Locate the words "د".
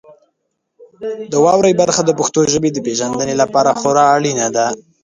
1.31-1.33, 2.05-2.11, 2.73-2.77